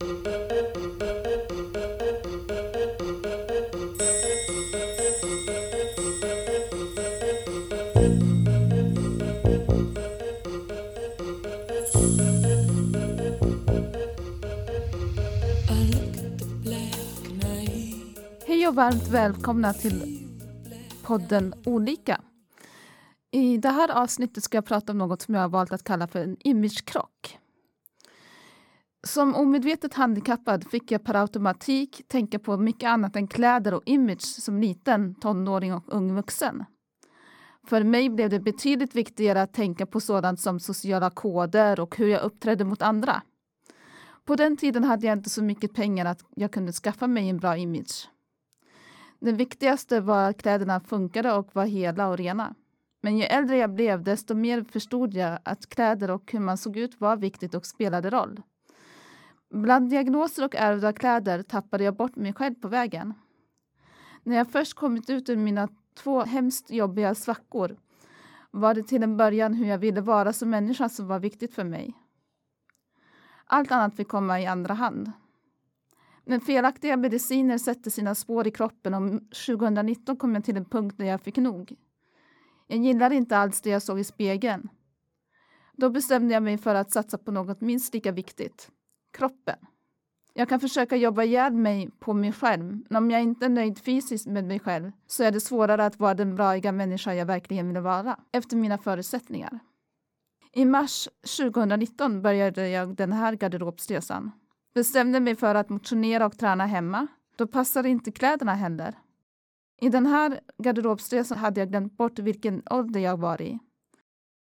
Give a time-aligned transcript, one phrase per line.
[0.00, 0.08] Hej
[18.68, 20.28] och varmt välkomna till
[21.02, 22.20] podden Olika.
[23.30, 26.08] I det här avsnittet ska jag prata om något som jag har valt att kalla
[26.08, 27.17] för en imagekrock.
[29.08, 34.22] Som omedvetet handikappad fick jag per automatik tänka på mycket annat än kläder och image
[34.22, 36.64] som liten, tonåring och ung vuxen.
[37.66, 42.08] För mig blev det betydligt viktigare att tänka på sådant som sociala koder och hur
[42.08, 43.22] jag uppträdde mot andra.
[44.24, 47.38] På den tiden hade jag inte så mycket pengar att jag kunde skaffa mig en
[47.38, 48.08] bra image.
[49.20, 52.54] Det viktigaste var att kläderna funkade och var hela och rena.
[53.02, 56.76] Men ju äldre jag blev, desto mer förstod jag att kläder och hur man såg
[56.76, 58.40] ut var viktigt och spelade roll.
[59.50, 63.14] Bland diagnoser och ärvda kläder tappade jag bort mig själv på vägen.
[64.22, 67.76] När jag först kommit ut ur mina två hemskt jobbiga svackor
[68.50, 71.64] var det till en början hur jag ville vara som människa som var viktigt för
[71.64, 71.94] mig.
[73.44, 75.12] Allt annat fick komma i andra hand.
[76.24, 80.94] Men felaktiga mediciner sätter sina spår i kroppen och 2019 kom jag till en punkt
[80.98, 81.76] där jag fick nog.
[82.66, 84.68] Jag gillade inte alls det jag såg i spegeln.
[85.72, 88.70] Då bestämde jag mig för att satsa på något minst lika viktigt.
[89.18, 89.56] Kroppen.
[90.34, 93.78] Jag kan försöka jobba ihjäl mig på mig själv, men om jag inte är nöjd
[93.78, 97.68] fysiskt med mig själv så är det svårare att vara den braiga människa jag verkligen
[97.68, 99.58] vill vara, efter mina förutsättningar.
[100.52, 104.30] I mars 2019 började jag den här garderobsresan.
[104.74, 107.06] Bestämde mig för att motionera och träna hemma.
[107.36, 108.94] Då passade inte kläderna heller.
[109.80, 113.58] I den här garderobsresan hade jag glömt bort vilken ålder jag var i.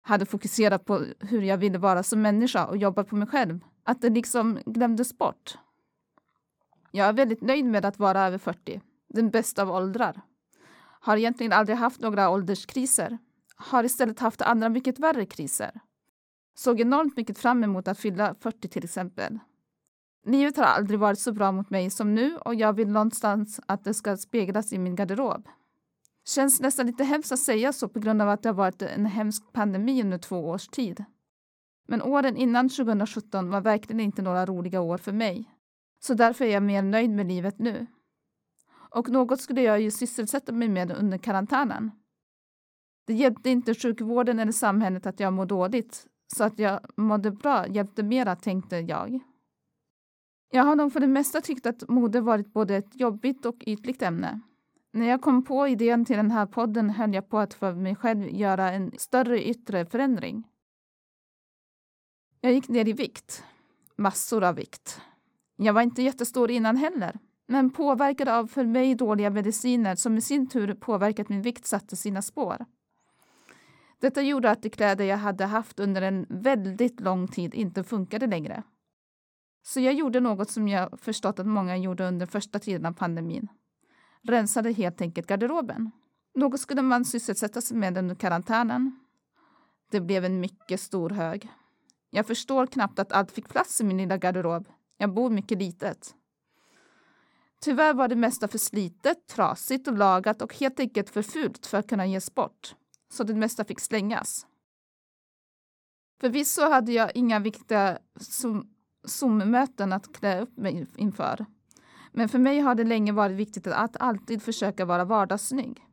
[0.02, 3.60] Hade fokuserat på hur jag ville vara som människa och jobbat på mig själv.
[3.88, 5.58] Att det liksom glömdes bort.
[6.92, 8.82] Jag är väldigt nöjd med att vara över 40.
[9.08, 10.22] Den bästa av åldrar.
[10.80, 13.18] Har egentligen aldrig haft några ålderskriser.
[13.56, 15.80] Har istället haft andra mycket värre kriser.
[16.56, 19.40] Såg enormt mycket fram emot att fylla 40 till exempel.
[20.26, 23.84] Livet har aldrig varit så bra mot mig som nu och jag vill någonstans att
[23.84, 25.48] det ska speglas i min garderob.
[26.26, 29.06] Känns nästan lite hemskt att säga så på grund av att det har varit en
[29.06, 31.06] hemsk pandemi under två års tid.
[31.88, 35.52] Men åren innan 2017 var verkligen inte några roliga år för mig.
[36.00, 37.88] Så därför är jag mer nöjd med livet nu.
[38.90, 41.92] Och något skulle jag ju sysselsätta mig med under karantänen.
[43.08, 47.68] Det hjälpte inte sjukvården eller samhället att jag mår dåligt, så att jag mådde bra
[47.68, 49.20] hjälpte mera, tänkte jag.
[50.52, 54.02] Jag har nog för det mesta tyckt att mode varit både ett jobbigt och ytligt
[54.02, 54.42] ämne.
[54.94, 57.96] När jag kom på idén till den här podden höll jag på att för mig
[57.96, 60.44] själv göra en större yttre förändring.
[62.42, 63.44] Jag gick ner i vikt.
[63.96, 65.02] Massor av vikt.
[65.56, 70.22] Jag var inte jättestor innan heller, men påverkad av för mig dåliga mediciner som i
[70.22, 72.66] sin tur påverkat min vikt satte sina spår.
[74.00, 78.28] Detta gjorde att de kläder jag hade haft under en väldigt lång tid inte funkade
[78.28, 78.64] längre.
[79.64, 83.48] Så jag gjorde något som jag förstått att många gjorde under första tiden av pandemin.
[84.24, 85.92] Rensade helt enkelt garderoben.
[86.36, 89.00] Något skulle man sysselsätta sig med under karantänen.
[89.92, 91.50] Det blev en mycket stor hög.
[92.10, 94.68] Jag förstår knappt att allt fick plats i min lilla garderob.
[94.98, 96.16] Jag bor mycket litet.
[97.62, 101.78] Tyvärr var det mesta för slitet, trasigt och lagat och helt enkelt för fult för
[101.78, 102.76] att kunna ges bort.
[103.12, 104.46] Så det mesta fick slängas.
[106.22, 107.98] Förvisso hade jag inga viktiga
[109.06, 111.46] Zoom-möten att klä upp mig inför.
[112.12, 115.86] Men för mig har det länge varit viktigt att alltid försöka vara vardagssnygg.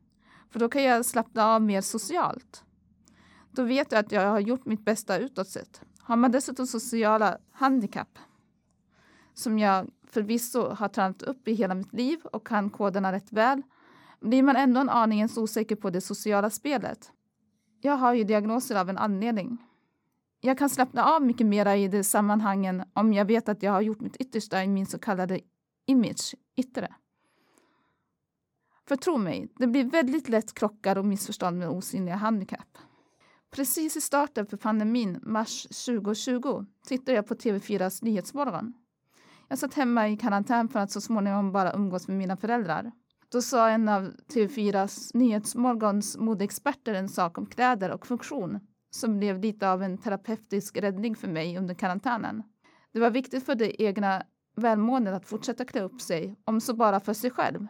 [0.49, 2.63] För då kan jag slappna av mer socialt.
[3.51, 5.81] Då vet jag att jag har gjort mitt bästa utåt sett.
[6.05, 8.19] Har man dessutom sociala handikapp,
[9.33, 13.61] som jag förvisso har tränat upp i hela mitt liv och kan koderna rätt väl,
[14.19, 17.11] blir man ändå en aningen osäker på det sociala spelet.
[17.81, 19.57] Jag har ju diagnoser av en anledning
[20.45, 23.81] jag kan slappna av mycket mera i de sammanhangen om jag vet att jag har
[23.81, 25.39] gjort mitt yttersta i min så kallade
[25.85, 26.95] image, yttre.
[28.87, 32.77] För tro mig, det blir väldigt lätt krockar och missförstånd med osynliga handikapp.
[33.55, 38.73] Precis i starten för pandemin, mars 2020, tittade jag på TV4s Nyhetsmorgon.
[39.47, 42.91] Jag satt hemma i karantän för att så småningom bara umgås med mina föräldrar.
[43.31, 48.59] Då sa en av TV4s Nyhetsmorgons modeexperter en sak om kläder och funktion
[48.89, 52.43] som blev lite av en terapeutisk räddning för mig under karantänen.
[52.93, 54.23] Det var viktigt för det egna
[54.55, 57.67] välmåendet att fortsätta klä upp sig, om så bara för sig själv.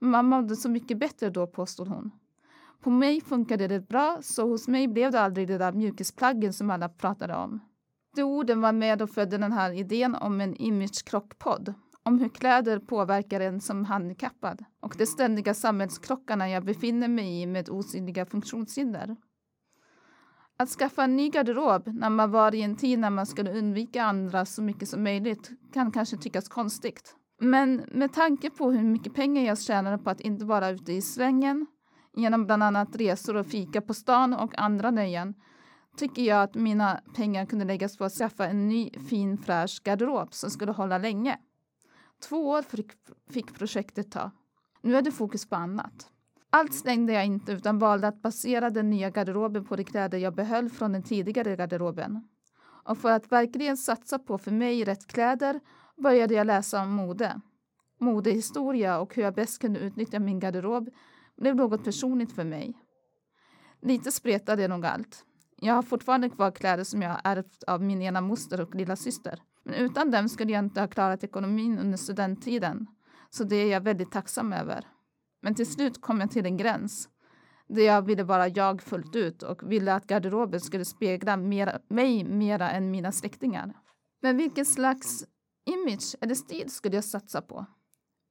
[0.00, 2.10] Man mådde så mycket bättre då, påstod hon.
[2.86, 6.70] På mig funkade det bra, så hos mig blev det aldrig de där mjukisplaggen som
[6.70, 7.60] alla pratade om.
[8.16, 12.78] De orden var med och födde den här idén om en imagekrockpodd om hur kläder
[12.78, 19.16] påverkar en som handikappad och de ständiga samhällskrockarna jag befinner mig i med osynliga funktionshinder.
[20.56, 24.02] Att skaffa en ny garderob när man var i en tid när man skulle undvika
[24.02, 27.16] andra så mycket som möjligt kan kanske tyckas konstigt.
[27.40, 31.02] Men med tanke på hur mycket pengar jag tjänade på att inte vara ute i
[31.02, 31.66] svängen
[32.16, 35.34] genom bland annat resor och fika på stan och andra nöjen
[35.96, 40.34] tycker jag att mina pengar kunde läggas på att skaffa en ny fin fräsch garderob
[40.34, 41.38] som skulle hålla länge.
[42.28, 42.64] Två år
[43.32, 44.30] fick projektet ta.
[44.82, 46.10] Nu är det fokus på annat.
[46.50, 50.34] Allt slängde jag inte utan valde att basera den nya garderoben på de kläder jag
[50.34, 52.28] behöll från den tidigare garderoben.
[52.84, 55.60] Och för att verkligen satsa på för mig rätt kläder
[55.96, 57.40] började jag läsa om mode.
[57.98, 60.88] Modehistoria och hur jag bäst kunde utnyttja min garderob
[61.36, 62.74] blev något personligt för mig.
[63.82, 65.24] Lite spretade nog allt.
[65.60, 69.42] Jag har fortfarande kvar kläder som jag ärvt av min ena moster och lilla syster.
[69.64, 72.86] Men utan dem skulle jag inte ha klarat ekonomin under studenttiden.
[73.30, 74.86] Så det är jag väldigt tacksam över.
[75.42, 77.08] Men till slut kom jag till en gräns
[77.68, 82.24] där jag ville vara jag fullt ut och ville att garderoben skulle spegla mera, mig
[82.24, 83.72] mera än mina släktingar.
[84.22, 85.24] Men vilken slags
[85.64, 87.66] image eller stil skulle jag satsa på?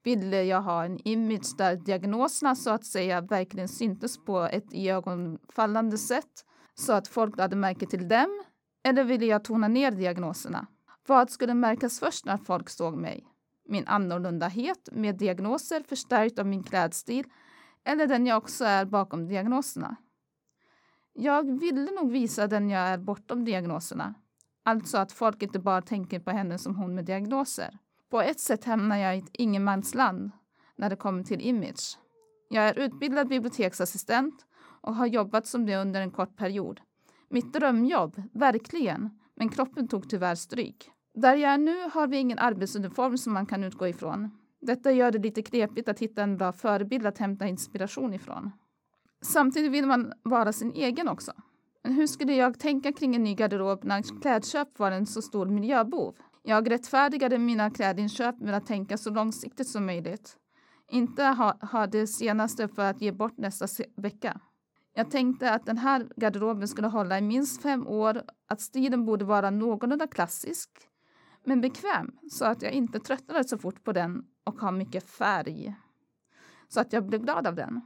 [0.06, 5.98] Ville jag ha en image där diagnoserna så att säga verkligen syntes på ett iögonfallande
[5.98, 8.44] sätt så att folk lade märke till dem?
[8.84, 10.68] Eller ville jag tona ner diagnoserna?
[11.08, 13.28] Vad skulle märkas först när folk såg mig?
[13.68, 17.26] Min annorlundahet med diagnoser förstärkt av min klädstil
[17.84, 19.96] eller den jag också är bakom diagnoserna?
[21.14, 24.14] Jag ville nog visa den jag är bortom diagnoserna.
[24.64, 27.80] Alltså att folk inte bara tänker på henne som hon med diagnoser.
[28.16, 30.32] På ett sätt hamnar jag i ett ingenmansland
[30.76, 32.00] när det kommer till image.
[32.50, 34.46] Jag är utbildad biblioteksassistent
[34.82, 36.82] och har jobbat som det under en kort period.
[37.30, 40.90] Mitt drömjobb, verkligen, men kroppen tog tyvärr stryk.
[41.14, 44.32] Där jag är nu har vi ingen arbetsuniform som man kan utgå ifrån.
[44.62, 48.52] Detta gör det lite knepigt att hitta en bra förebild att hämta inspiration ifrån.
[49.22, 51.32] Samtidigt vill man vara sin egen också.
[51.84, 55.46] Men hur skulle jag tänka kring en ny garderob när klädköp var en så stor
[55.46, 56.16] miljöbov?
[56.48, 60.38] Jag rättfärdigade mina klädinköp med att tänka så långsiktigt som möjligt.
[60.92, 64.40] Inte ha, ha det senaste för att ge bort nästa vecka.
[64.94, 69.26] Jag tänkte att den här garderoben skulle hålla i minst fem år, att stilen borde
[69.26, 70.70] vara någorlunda klassisk,
[71.46, 75.76] men bekväm så att jag inte tröttnade så fort på den och har mycket färg.
[76.68, 77.82] Så att jag blev glad av den.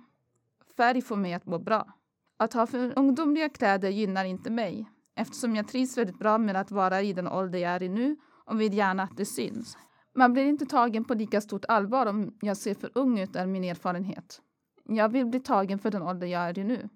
[0.77, 1.93] Färg får mig att må bra.
[2.37, 6.71] Att ha för ungdomliga kläder gynnar inte mig eftersom jag trivs väldigt bra med att
[6.71, 8.15] vara i den ålder jag är i nu
[8.49, 9.77] och vill gärna att det syns.
[10.15, 13.45] Man blir inte tagen på lika stort allvar om jag ser för ung ut är
[13.45, 14.41] min erfarenhet.
[14.83, 16.89] Jag vill bli tagen för den ålder jag är i nu.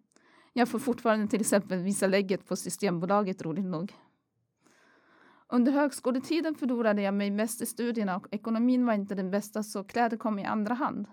[0.53, 3.93] Jag får fortfarande till exempel visa lägget på Systembolaget roligt nog.
[5.47, 9.83] Under högskoletiden förlorade jag mig mest i studierna och ekonomin var inte den bästa så
[9.83, 11.07] kläder kom i andra hand.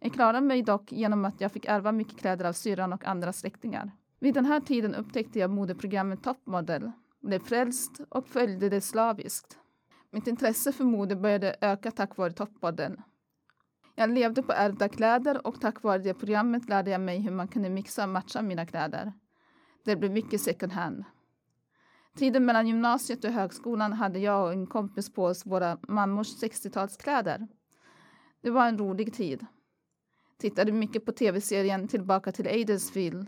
[0.00, 3.32] Jag klarade mig dock genom att jag fick ärva mycket kläder av syrran och andra
[3.32, 3.90] släktingar.
[4.20, 9.57] Vid den här tiden upptäckte jag modeprogrammet Top Model, blev frälst och följde det slaviskt.
[10.10, 12.96] Mitt intresse för mode började öka tack vare Top Model.
[13.94, 17.48] Jag levde på ärvda kläder och tack vare det programmet lärde jag mig hur man
[17.48, 19.12] kunde mixa och matcha mina kläder.
[19.84, 21.04] Det blev mycket second hand.
[22.16, 27.48] Tiden mellan gymnasiet och högskolan hade jag och en kompis på oss våra mammors 60-talskläder.
[28.40, 29.46] Det var en rolig tid.
[30.38, 33.26] Tittade mycket på tv-serien Tillbaka till Adelsville,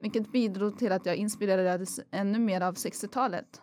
[0.00, 3.62] vilket bidrog till att jag inspirerades ännu mer av 60-talet.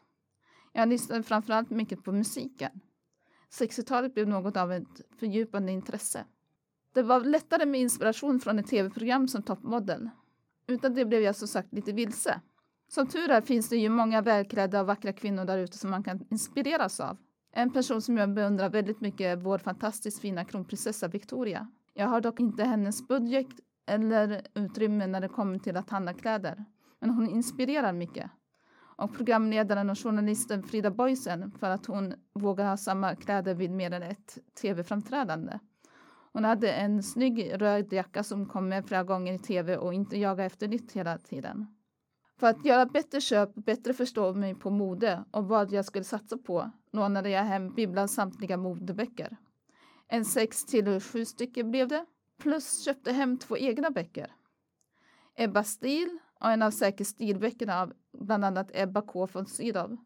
[0.73, 2.71] Jag lyssnade framförallt mycket på musiken.
[3.59, 6.25] 60-talet blev något av ett fördjupande intresse.
[6.93, 10.09] Det var lättare med inspiration från ett tv-program som toppmodell.
[10.67, 12.41] Utan det blev jag som sagt lite vilse.
[12.87, 16.03] Som tur är finns det ju många välklädda och vackra kvinnor där ute som man
[16.03, 17.17] kan inspireras av.
[17.51, 21.67] En person som jag beundrar väldigt mycket är vår fantastiskt fina kronprinsessa Victoria.
[21.93, 23.47] Jag har dock inte hennes budget
[23.85, 26.65] eller utrymme när det kommer till att handla kläder.
[26.99, 28.31] Men hon inspirerar mycket.
[29.03, 33.91] Och programledaren och journalisten Frida Boisen för att hon vågar ha samma kläder vid mer
[33.91, 35.59] än ett tv-framträdande.
[36.33, 40.17] Hon hade en snygg röd jacka som kom med flera gånger i tv och inte
[40.17, 41.67] jaga efter nytt hela tiden.
[42.39, 46.05] För att göra bättre köp och bättre förstå mig på mode och vad jag skulle
[46.05, 49.37] satsa på lånade jag hem Bibblans samtliga modeböcker.
[50.07, 52.05] En sex till sju stycken blev det,
[52.41, 54.31] plus köpte hem två egna böcker.
[55.35, 59.97] Ebba Stil och en av säkert stilböckerna av bland annat Ebba K von Sydow.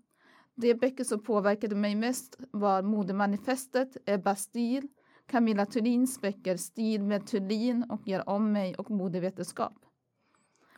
[0.56, 4.88] De böcker som påverkade mig mest var Modemanifestet, Ebba Stil,
[5.28, 9.74] Camilla Thulins böcker Stil med Thulin och Gör om mig och Modevetenskap.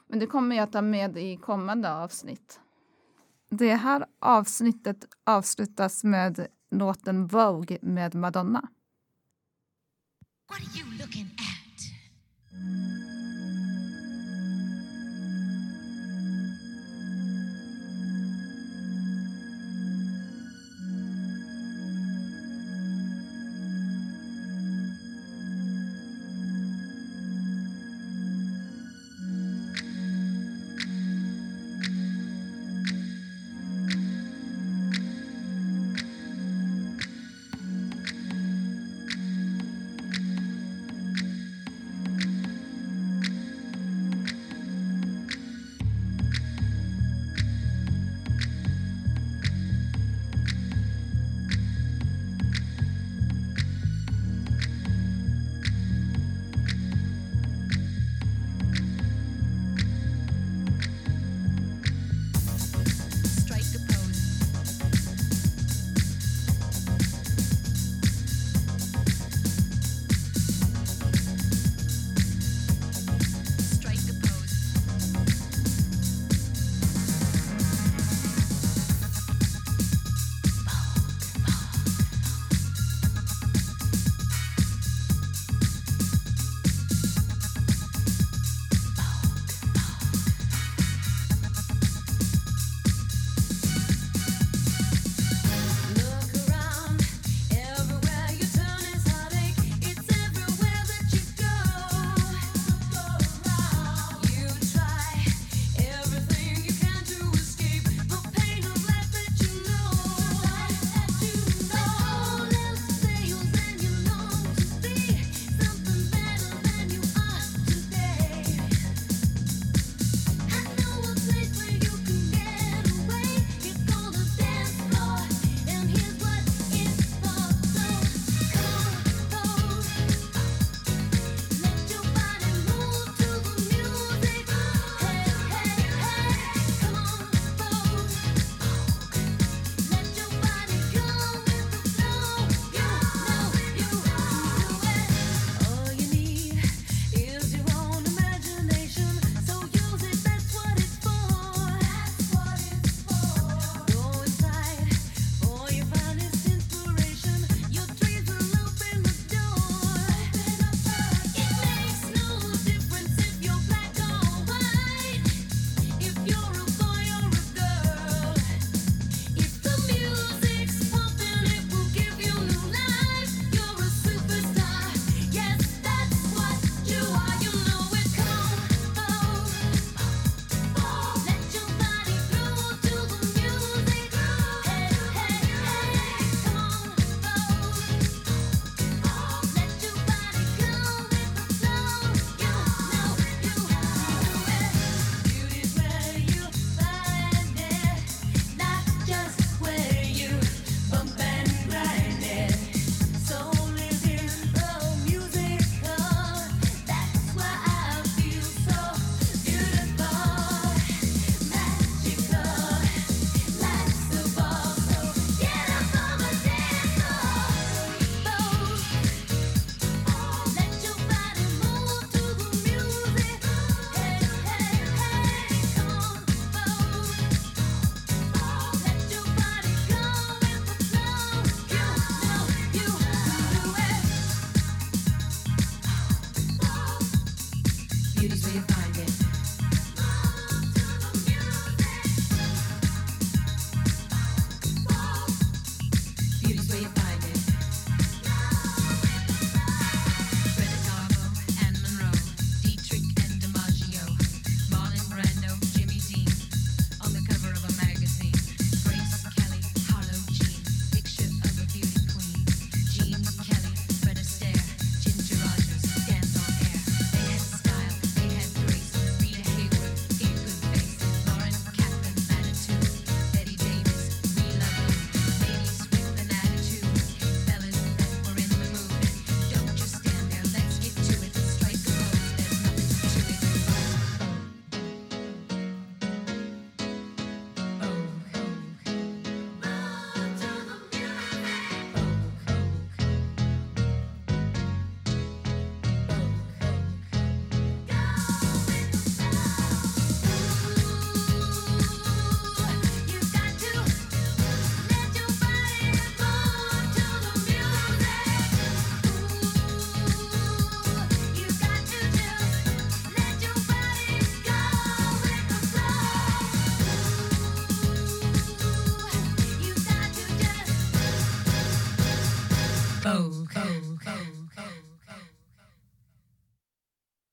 [0.08, 2.60] Men det kommer jag ta med i kommande avsnitt.
[3.50, 8.70] Det här avsnittet avslutas med låten Vogue med Madonna.
[10.50, 11.49] What are you looking at?